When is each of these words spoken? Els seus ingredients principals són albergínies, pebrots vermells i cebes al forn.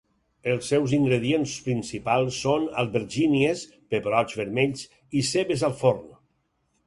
Els 0.51 0.69
seus 0.71 0.93
ingredients 0.97 1.51
principals 1.65 2.39
són 2.45 2.65
albergínies, 2.83 3.61
pebrots 3.95 4.39
vermells 4.41 4.87
i 5.19 5.21
cebes 5.33 5.67
al 5.69 5.77
forn. 5.83 6.03